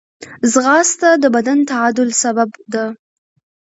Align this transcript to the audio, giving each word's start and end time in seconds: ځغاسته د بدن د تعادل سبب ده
ځغاسته 0.51 1.09
د 1.23 1.25
بدن 1.35 1.57
د 1.63 1.65
تعادل 1.71 2.09
سبب 2.23 2.49
ده 2.73 2.85